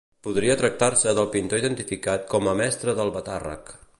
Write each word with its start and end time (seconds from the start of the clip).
Podria 0.27 0.53
tractar-se 0.61 1.13
del 1.19 1.29
pintor 1.35 1.61
identificat 1.63 2.27
com 2.33 2.51
a 2.53 2.57
Mestre 2.65 2.99
d'Albatàrrec. 3.01 3.75